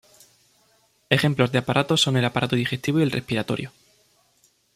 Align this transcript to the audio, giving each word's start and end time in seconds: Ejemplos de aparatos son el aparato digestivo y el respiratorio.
Ejemplos 1.11 1.51
de 1.51 1.59
aparatos 1.59 2.01
son 2.01 2.17
el 2.17 2.25
aparato 2.25 2.55
digestivo 2.55 2.99
y 2.99 3.03
el 3.03 3.11
respiratorio. 3.11 3.71